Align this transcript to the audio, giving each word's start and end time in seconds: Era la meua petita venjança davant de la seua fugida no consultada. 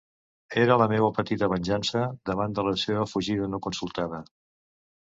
Era 0.61 0.77
la 0.81 0.87
meua 0.93 1.09
petita 1.17 1.51
venjança 1.53 2.03
davant 2.33 2.57
de 2.59 2.67
la 2.71 2.75
seua 2.87 3.07
fugida 3.15 3.55
no 3.55 3.65
consultada. 3.71 4.27